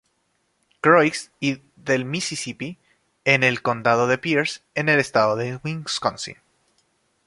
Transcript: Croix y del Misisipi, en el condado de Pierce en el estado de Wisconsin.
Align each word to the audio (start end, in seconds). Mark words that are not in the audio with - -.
Croix 0.81 1.29
y 1.39 1.61
del 1.75 2.05
Misisipi, 2.05 2.79
en 3.23 3.43
el 3.43 3.61
condado 3.61 4.07
de 4.07 4.17
Pierce 4.17 4.61
en 4.73 4.89
el 4.89 4.99
estado 4.99 5.35
de 5.35 5.57
Wisconsin. 5.63 6.37